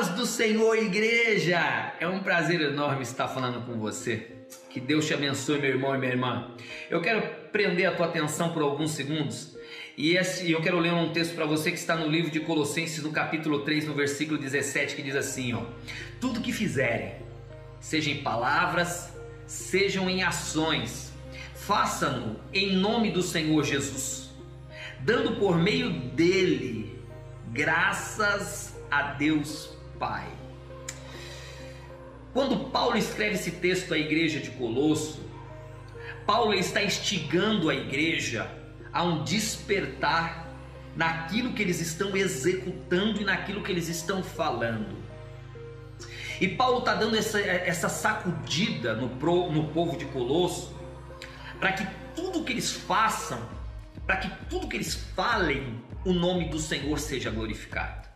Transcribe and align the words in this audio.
paz 0.00 0.08
do 0.08 0.24
Senhor, 0.24 0.78
igreja! 0.78 1.92
É 2.00 2.08
um 2.08 2.20
prazer 2.20 2.58
enorme 2.58 3.02
estar 3.02 3.28
falando 3.28 3.66
com 3.66 3.78
você. 3.78 4.28
Que 4.70 4.80
Deus 4.80 5.06
te 5.06 5.12
abençoe, 5.12 5.60
meu 5.60 5.68
irmão 5.68 5.94
e 5.94 5.98
minha 5.98 6.10
irmã. 6.10 6.54
Eu 6.88 7.02
quero 7.02 7.20
prender 7.52 7.86
a 7.86 7.94
tua 7.94 8.06
atenção 8.06 8.50
por 8.50 8.62
alguns 8.62 8.92
segundos 8.92 9.58
e 9.98 10.16
esse, 10.16 10.50
eu 10.50 10.62
quero 10.62 10.78
ler 10.78 10.94
um 10.94 11.12
texto 11.12 11.34
para 11.34 11.44
você 11.44 11.70
que 11.70 11.76
está 11.76 11.96
no 11.96 12.08
livro 12.08 12.30
de 12.30 12.40
Colossenses, 12.40 13.02
no 13.02 13.12
capítulo 13.12 13.58
3, 13.58 13.88
no 13.88 13.92
versículo 13.92 14.38
17, 14.38 14.96
que 14.96 15.02
diz 15.02 15.14
assim: 15.14 15.52
ó, 15.52 15.64
Tudo 16.18 16.40
que 16.40 16.50
fizerem, 16.50 17.16
seja 17.78 18.10
em 18.10 18.22
palavras, 18.22 19.14
sejam 19.46 20.08
em 20.08 20.22
ações, 20.22 21.12
façam-no 21.54 22.40
em 22.54 22.74
nome 22.74 23.10
do 23.10 23.20
Senhor 23.20 23.62
Jesus, 23.64 24.30
dando 25.00 25.36
por 25.36 25.58
meio 25.58 25.90
dele 25.90 26.98
graças 27.52 28.74
a 28.90 29.02
Deus 29.02 29.78
Pai. 30.00 30.26
Quando 32.32 32.70
Paulo 32.70 32.96
escreve 32.96 33.34
esse 33.34 33.50
texto 33.50 33.92
à 33.92 33.98
igreja 33.98 34.40
de 34.40 34.50
Colosso, 34.52 35.20
Paulo 36.24 36.54
está 36.54 36.82
instigando 36.82 37.68
a 37.68 37.74
igreja 37.74 38.50
a 38.92 39.02
um 39.02 39.22
despertar 39.22 40.48
naquilo 40.96 41.52
que 41.52 41.62
eles 41.62 41.80
estão 41.80 42.16
executando 42.16 43.20
e 43.20 43.24
naquilo 43.24 43.62
que 43.62 43.70
eles 43.70 43.88
estão 43.88 44.22
falando. 44.22 44.96
E 46.40 46.48
Paulo 46.48 46.78
está 46.78 46.94
dando 46.94 47.16
essa, 47.16 47.38
essa 47.38 47.90
sacudida 47.90 48.94
no, 48.94 49.10
pro, 49.10 49.52
no 49.52 49.68
povo 49.68 49.98
de 49.98 50.06
Colosso, 50.06 50.74
para 51.58 51.72
que 51.72 51.86
tudo 52.16 52.42
que 52.42 52.52
eles 52.52 52.72
façam, 52.72 53.38
para 54.06 54.16
que 54.16 54.30
tudo 54.46 54.66
que 54.66 54.76
eles 54.76 54.94
falem, 55.14 55.78
o 56.06 56.14
nome 56.14 56.48
do 56.48 56.58
Senhor 56.58 56.98
seja 56.98 57.30
glorificado. 57.30 58.09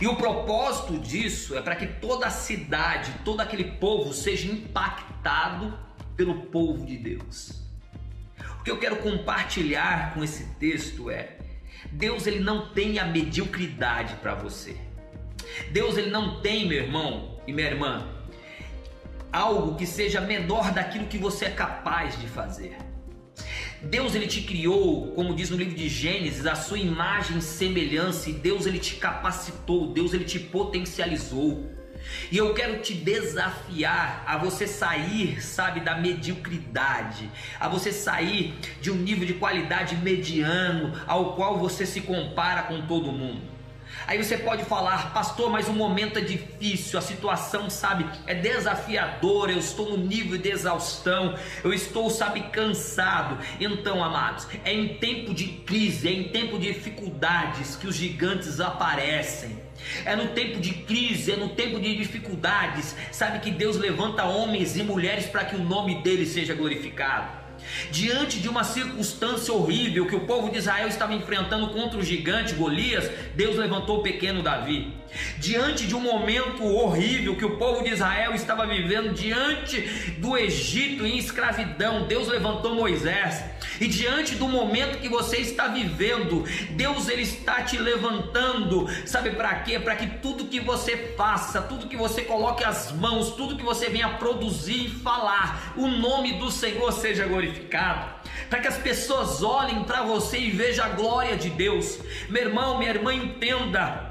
E 0.00 0.06
o 0.06 0.16
propósito 0.16 0.98
disso 0.98 1.56
é 1.56 1.62
para 1.62 1.76
que 1.76 1.86
toda 1.86 2.26
a 2.26 2.30
cidade, 2.30 3.12
todo 3.24 3.40
aquele 3.40 3.64
povo 3.64 4.12
seja 4.12 4.50
impactado 4.50 5.78
pelo 6.16 6.42
povo 6.46 6.84
de 6.84 6.96
Deus. 6.96 7.62
O 8.60 8.62
que 8.62 8.70
eu 8.70 8.78
quero 8.78 8.96
compartilhar 8.96 10.14
com 10.14 10.22
esse 10.22 10.44
texto 10.54 11.10
é: 11.10 11.38
Deus 11.90 12.26
ele 12.26 12.40
não 12.40 12.68
tem 12.70 12.98
a 12.98 13.04
mediocridade 13.04 14.14
para 14.16 14.34
você. 14.34 14.76
Deus 15.70 15.96
ele 15.96 16.10
não 16.10 16.40
tem, 16.40 16.66
meu 16.66 16.78
irmão 16.78 17.40
e 17.46 17.52
minha 17.52 17.68
irmã, 17.68 18.06
algo 19.32 19.76
que 19.76 19.86
seja 19.86 20.20
menor 20.20 20.72
daquilo 20.72 21.06
que 21.06 21.18
você 21.18 21.46
é 21.46 21.50
capaz 21.50 22.18
de 22.20 22.26
fazer. 22.26 22.76
Deus 23.82 24.14
ele 24.14 24.26
te 24.26 24.42
criou, 24.42 25.12
como 25.12 25.34
diz 25.34 25.50
no 25.50 25.56
livro 25.56 25.74
de 25.74 25.88
Gênesis, 25.88 26.46
a 26.46 26.56
sua 26.56 26.78
imagem 26.78 27.38
e 27.38 27.42
semelhança, 27.42 28.28
e 28.28 28.32
Deus 28.32 28.66
ele 28.66 28.78
te 28.78 28.96
capacitou, 28.96 29.92
Deus 29.92 30.12
ele 30.12 30.24
te 30.24 30.38
potencializou. 30.38 31.70
E 32.30 32.36
eu 32.36 32.54
quero 32.54 32.80
te 32.80 32.94
desafiar 32.94 34.24
a 34.26 34.36
você 34.36 34.66
sair, 34.66 35.42
sabe, 35.42 35.80
da 35.80 35.96
mediocridade, 35.96 37.30
a 37.58 37.68
você 37.68 37.92
sair 37.92 38.54
de 38.80 38.90
um 38.90 38.96
nível 38.96 39.26
de 39.26 39.34
qualidade 39.34 39.96
mediano 39.96 40.92
ao 41.06 41.34
qual 41.34 41.58
você 41.58 41.86
se 41.86 42.00
compara 42.00 42.62
com 42.62 42.86
todo 42.86 43.12
mundo. 43.12 43.57
Aí 44.06 44.22
você 44.22 44.38
pode 44.38 44.64
falar, 44.64 45.12
pastor, 45.12 45.50
mas 45.50 45.68
o 45.68 45.72
momento 45.72 46.18
é 46.18 46.22
difícil, 46.22 46.98
a 46.98 47.02
situação, 47.02 47.68
sabe, 47.68 48.06
é 48.26 48.34
desafiadora, 48.34 49.52
eu 49.52 49.58
estou 49.58 49.90
no 49.90 49.96
nível 49.96 50.38
de 50.38 50.50
exaustão, 50.50 51.34
eu 51.62 51.72
estou, 51.72 52.08
sabe, 52.08 52.40
cansado. 52.50 53.38
Então, 53.60 54.02
amados, 54.02 54.46
é 54.64 54.72
em 54.72 54.94
tempo 54.94 55.34
de 55.34 55.46
crise, 55.46 56.08
é 56.08 56.12
em 56.12 56.24
tempo 56.24 56.58
de 56.58 56.72
dificuldades 56.72 57.76
que 57.76 57.86
os 57.86 57.96
gigantes 57.96 58.60
aparecem. 58.60 59.58
É 60.04 60.16
no 60.16 60.28
tempo 60.28 60.60
de 60.60 60.72
crise, 60.72 61.32
é 61.32 61.36
no 61.36 61.50
tempo 61.50 61.80
de 61.80 61.96
dificuldades, 61.96 62.96
sabe 63.12 63.38
que 63.40 63.50
Deus 63.50 63.76
levanta 63.76 64.24
homens 64.24 64.76
e 64.76 64.82
mulheres 64.82 65.26
para 65.26 65.44
que 65.44 65.56
o 65.56 65.62
nome 65.62 66.02
dele 66.02 66.26
seja 66.26 66.54
glorificado. 66.54 67.47
Diante 67.90 68.38
de 68.38 68.48
uma 68.48 68.64
circunstância 68.64 69.52
horrível 69.52 70.06
que 70.06 70.16
o 70.16 70.20
povo 70.20 70.50
de 70.50 70.58
Israel 70.58 70.88
estava 70.88 71.14
enfrentando 71.14 71.68
contra 71.68 71.98
o 71.98 72.02
gigante 72.02 72.54
Golias, 72.54 73.10
Deus 73.34 73.56
levantou 73.56 73.98
o 73.98 74.02
pequeno 74.02 74.42
Davi. 74.42 74.92
Diante 75.38 75.86
de 75.86 75.94
um 75.94 76.00
momento 76.00 76.64
horrível 76.64 77.36
que 77.36 77.44
o 77.44 77.56
povo 77.56 77.82
de 77.82 77.90
Israel 77.90 78.34
estava 78.34 78.66
vivendo 78.66 79.14
diante 79.14 79.80
do 80.18 80.36
Egito 80.36 81.06
em 81.06 81.18
escravidão, 81.18 82.06
Deus 82.06 82.28
levantou 82.28 82.74
Moisés. 82.74 83.42
E 83.80 83.86
diante 83.86 84.34
do 84.34 84.48
momento 84.48 84.98
que 84.98 85.08
você 85.08 85.38
está 85.38 85.68
vivendo, 85.68 86.44
Deus 86.70 87.08
ele 87.08 87.22
está 87.22 87.62
te 87.62 87.78
levantando. 87.78 88.88
Sabe 89.06 89.30
para 89.30 89.54
quê? 89.60 89.78
Para 89.78 89.96
que 89.96 90.18
tudo 90.18 90.46
que 90.46 90.60
você 90.60 91.14
faça, 91.16 91.62
tudo 91.62 91.88
que 91.88 91.96
você 91.96 92.22
coloque 92.22 92.64
as 92.64 92.92
mãos, 92.92 93.30
tudo 93.30 93.56
que 93.56 93.64
você 93.64 93.88
venha 93.88 94.10
produzir 94.10 94.86
e 94.86 94.90
falar, 94.90 95.74
o 95.76 95.86
nome 95.86 96.34
do 96.34 96.50
Senhor 96.50 96.92
seja 96.92 97.26
glorificado 97.26 98.18
para 98.48 98.60
que 98.60 98.68
as 98.68 98.78
pessoas 98.78 99.42
olhem 99.42 99.84
para 99.84 100.02
você 100.02 100.38
e 100.38 100.50
vejam 100.50 100.84
a 100.84 100.88
glória 100.88 101.36
de 101.36 101.50
Deus. 101.50 101.98
Meu 102.28 102.44
irmão, 102.44 102.78
minha 102.78 102.90
irmã, 102.90 103.12
entenda. 103.12 104.07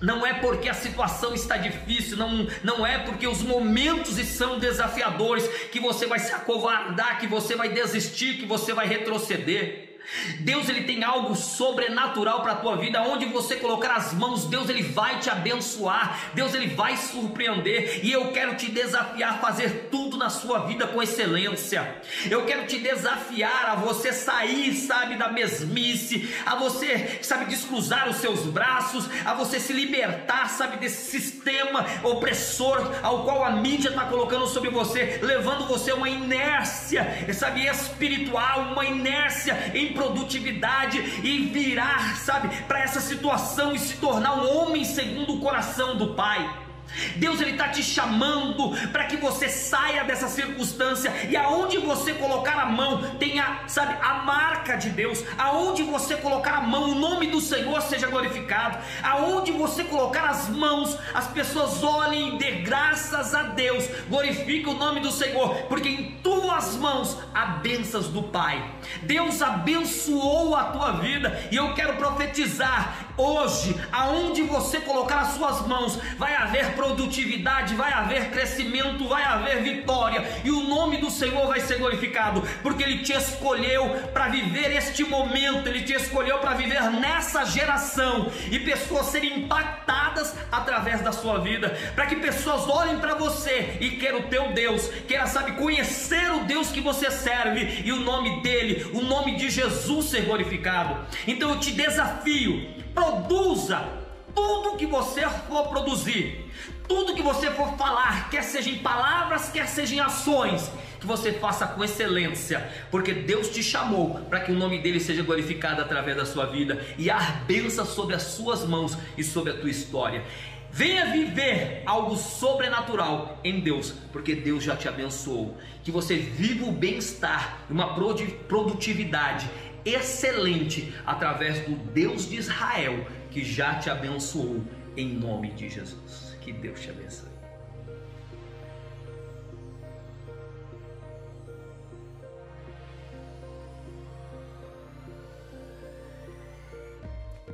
Não 0.00 0.24
é 0.24 0.34
porque 0.34 0.68
a 0.68 0.74
situação 0.74 1.34
está 1.34 1.56
difícil, 1.56 2.16
não, 2.16 2.46
não 2.62 2.86
é 2.86 2.98
porque 2.98 3.26
os 3.26 3.42
momentos 3.42 4.14
são 4.26 4.58
desafiadores 4.58 5.46
que 5.72 5.80
você 5.80 6.06
vai 6.06 6.18
se 6.20 6.32
acovardar, 6.32 7.18
que 7.18 7.26
você 7.26 7.56
vai 7.56 7.68
desistir, 7.68 8.36
que 8.36 8.46
você 8.46 8.72
vai 8.72 8.86
retroceder. 8.86 9.97
Deus 10.40 10.68
ele 10.68 10.84
tem 10.84 11.04
algo 11.04 11.34
sobrenatural 11.34 12.42
para 12.42 12.52
a 12.52 12.56
tua 12.56 12.76
vida, 12.76 13.02
onde 13.02 13.26
você 13.26 13.56
colocar 13.56 13.94
as 13.94 14.12
mãos, 14.12 14.46
Deus 14.46 14.68
ele 14.68 14.82
vai 14.82 15.18
te 15.18 15.30
abençoar, 15.30 16.30
Deus 16.34 16.54
ele 16.54 16.68
vai 16.68 16.96
surpreender, 16.96 18.04
e 18.04 18.12
eu 18.12 18.32
quero 18.32 18.56
te 18.56 18.70
desafiar 18.70 19.34
a 19.34 19.38
fazer 19.38 19.88
tudo 19.90 20.16
na 20.16 20.30
sua 20.30 20.60
vida 20.60 20.86
com 20.86 21.02
excelência. 21.02 21.96
Eu 22.30 22.44
quero 22.46 22.66
te 22.66 22.78
desafiar 22.78 23.66
a 23.66 23.74
você 23.74 24.12
sair, 24.12 24.74
sabe, 24.74 25.16
da 25.16 25.28
mesmice, 25.28 26.34
a 26.46 26.54
você, 26.56 27.18
sabe, 27.22 27.46
descruzar 27.46 28.08
os 28.08 28.16
seus 28.16 28.40
braços, 28.46 29.08
a 29.24 29.34
você 29.34 29.60
se 29.60 29.72
libertar, 29.72 30.48
sabe, 30.48 30.78
desse 30.78 31.10
sistema 31.10 31.84
opressor 32.02 32.92
ao 33.02 33.24
qual 33.24 33.44
a 33.44 33.50
mídia 33.50 33.90
está 33.90 34.04
colocando 34.04 34.46
sobre 34.46 34.70
você, 34.70 35.18
levando 35.22 35.66
você 35.66 35.90
a 35.90 35.94
uma 35.94 36.08
inércia, 36.08 37.26
sabe, 37.34 37.66
espiritual, 37.66 38.72
uma 38.72 38.84
inércia 38.84 39.27
em 39.74 39.92
produtividade 39.92 40.98
e 41.22 41.46
virar, 41.46 42.16
sabe, 42.16 42.48
para 42.64 42.80
essa 42.80 43.00
situação 43.00 43.74
e 43.74 43.78
se 43.78 43.96
tornar 43.98 44.34
um 44.34 44.58
homem 44.58 44.84
segundo 44.84 45.34
o 45.34 45.40
coração 45.40 45.96
do 45.96 46.14
Pai. 46.14 46.67
Deus 47.16 47.40
ele 47.40 47.52
está 47.52 47.68
te 47.68 47.82
chamando 47.82 48.70
para 48.90 49.04
que 49.04 49.16
você 49.16 49.48
saia 49.48 50.04
dessa 50.04 50.28
circunstância 50.28 51.12
e 51.28 51.36
aonde 51.36 51.78
você 51.78 52.14
colocar 52.14 52.58
a 52.58 52.66
mão 52.66 53.16
tenha, 53.18 53.60
sabe, 53.66 53.94
a 54.02 54.14
marca 54.24 54.76
de 54.76 54.90
Deus. 54.90 55.22
Aonde 55.36 55.82
você 55.82 56.16
colocar 56.16 56.56
a 56.56 56.60
mão, 56.60 56.90
o 56.90 56.94
nome 56.94 57.28
do 57.28 57.40
Senhor 57.40 57.80
seja 57.82 58.06
glorificado. 58.06 58.78
Aonde 59.02 59.52
você 59.52 59.84
colocar 59.84 60.30
as 60.30 60.48
mãos, 60.48 60.96
as 61.14 61.26
pessoas 61.28 61.82
olhem 61.82 62.34
e 62.34 62.38
dê 62.38 62.50
graças 62.62 63.34
a 63.34 63.42
Deus. 63.44 63.84
Glorifique 64.08 64.68
o 64.68 64.74
nome 64.74 65.00
do 65.00 65.10
Senhor, 65.10 65.54
porque 65.68 65.88
em 65.88 66.18
tuas 66.22 66.76
mãos 66.76 67.18
há 67.34 67.46
bênçãos 67.46 68.08
do 68.08 68.22
Pai. 68.22 68.62
Deus 69.02 69.40
abençoou 69.42 70.54
a 70.54 70.64
tua 70.64 70.92
vida 70.92 71.48
e 71.50 71.56
eu 71.56 71.74
quero 71.74 71.96
profetizar 71.96 73.08
hoje, 73.16 73.74
aonde 73.92 74.42
você 74.42 74.80
colocar 74.80 75.20
as 75.20 75.34
suas 75.34 75.66
mãos, 75.66 75.98
vai 76.16 76.34
haver 76.34 76.74
produtividade, 76.78 77.74
vai 77.74 77.92
haver 77.92 78.30
crescimento, 78.30 79.08
vai 79.08 79.24
haver 79.24 79.62
vitória, 79.64 80.24
e 80.44 80.50
o 80.52 80.62
nome 80.62 80.98
do 80.98 81.10
Senhor 81.10 81.48
vai 81.48 81.58
ser 81.58 81.78
glorificado, 81.78 82.40
porque 82.62 82.84
Ele 82.84 82.98
te 82.98 83.12
escolheu 83.12 83.88
para 84.12 84.28
viver 84.28 84.70
este 84.76 85.02
momento, 85.02 85.68
Ele 85.68 85.82
te 85.82 85.92
escolheu 85.92 86.38
para 86.38 86.54
viver 86.54 86.80
nessa 86.92 87.44
geração 87.44 88.30
e 88.48 88.60
pessoas 88.60 89.06
serem 89.06 89.40
impactadas 89.40 90.36
através 90.52 91.00
da 91.00 91.10
sua 91.10 91.40
vida, 91.40 91.76
para 91.96 92.06
que 92.06 92.14
pessoas 92.16 92.68
olhem 92.68 93.00
para 93.00 93.14
você 93.14 93.76
e 93.80 93.90
queiram 93.90 94.20
o 94.20 94.28
teu 94.28 94.52
Deus, 94.52 94.88
queira 95.08 95.26
sabe 95.26 95.52
conhecer 95.52 96.30
o 96.30 96.44
Deus 96.44 96.70
que 96.70 96.80
você 96.80 97.10
serve 97.10 97.82
e 97.84 97.90
o 97.90 98.00
nome 98.00 98.40
dele, 98.40 98.88
o 98.94 99.00
nome 99.00 99.34
de 99.36 99.50
Jesus 99.50 100.06
ser 100.06 100.22
glorificado. 100.22 101.04
Então 101.26 101.50
eu 101.50 101.58
te 101.58 101.72
desafio, 101.72 102.68
produza 102.94 104.07
tudo 104.38 104.76
que 104.76 104.86
você 104.86 105.28
for 105.48 105.66
produzir, 105.68 106.44
tudo 106.86 107.12
que 107.12 107.22
você 107.22 107.50
for 107.50 107.76
falar, 107.76 108.30
quer 108.30 108.44
seja 108.44 108.70
em 108.70 108.78
palavras, 108.78 109.48
quer 109.48 109.66
seja 109.66 109.96
em 109.96 109.98
ações, 109.98 110.70
que 111.00 111.06
você 111.08 111.32
faça 111.32 111.66
com 111.66 111.82
excelência, 111.82 112.70
porque 112.88 113.12
Deus 113.12 113.48
te 113.48 113.64
chamou 113.64 114.20
para 114.30 114.38
que 114.38 114.52
o 114.52 114.54
nome 114.54 114.78
dele 114.78 115.00
seja 115.00 115.24
glorificado 115.24 115.82
através 115.82 116.16
da 116.16 116.24
sua 116.24 116.46
vida 116.46 116.80
e 116.96 117.10
há 117.10 117.18
bênção 117.48 117.84
sobre 117.84 118.14
as 118.14 118.22
suas 118.22 118.64
mãos 118.64 118.96
e 119.16 119.24
sobre 119.24 119.50
a 119.50 119.56
tua 119.56 119.70
história. 119.70 120.22
Venha 120.70 121.06
viver 121.06 121.82
algo 121.84 122.16
sobrenatural 122.16 123.40
em 123.42 123.58
Deus, 123.58 123.92
porque 124.12 124.36
Deus 124.36 124.62
já 124.62 124.76
te 124.76 124.86
abençoou. 124.86 125.56
Que 125.82 125.90
você 125.90 126.14
viva 126.14 126.66
o 126.66 126.70
bem-estar, 126.70 127.58
uma 127.68 127.94
produtividade 127.94 129.50
excelente 129.84 130.94
através 131.04 131.66
do 131.66 131.74
Deus 131.74 132.28
de 132.28 132.36
Israel 132.36 133.04
que 133.38 133.44
já 133.44 133.76
te 133.76 133.88
abençoou 133.88 134.60
em 134.96 135.14
nome 135.14 135.52
de 135.52 135.68
Jesus. 135.68 136.36
Que 136.40 136.52
Deus 136.52 136.80
te 136.80 136.90
abençoe. 136.90 137.37